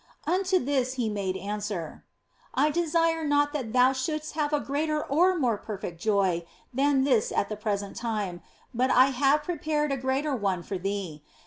[0.25, 2.03] Unto this He made answer,"
[2.55, 6.43] I desire not that thou shouldst have a greater or more perfect joy
[6.73, 8.41] than this at the present time,
[8.73, 11.21] but I have prepared a greater one for thee.